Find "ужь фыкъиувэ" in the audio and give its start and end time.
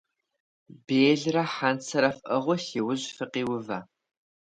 2.89-3.79